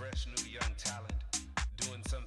fresh 0.00 0.26
new 0.28 0.50
young 0.50 0.74
talent 0.78 1.12
doing 1.76 2.02
some 2.08 2.24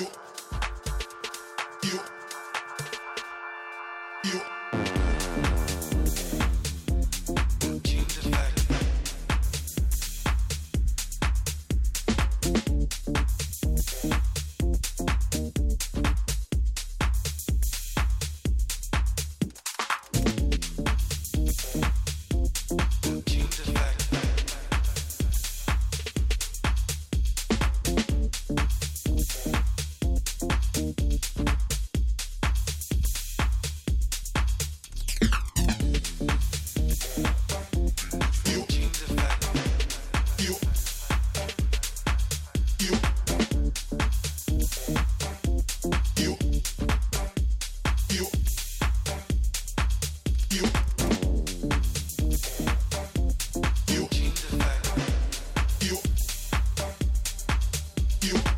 you. 0.00 0.25
They 58.26 58.55